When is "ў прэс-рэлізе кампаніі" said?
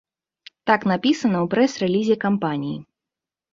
1.45-2.77